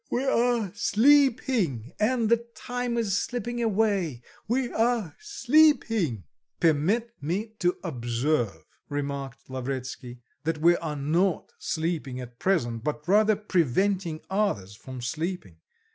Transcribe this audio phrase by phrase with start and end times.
[0.09, 6.23] We are sleeping, and the time is slipping away; we are sleeping."....
[6.59, 13.35] "Permit me to observe," remarked Lavretsky, "that we are not sleeping at present but rather
[13.35, 15.57] preventing others from sleeping.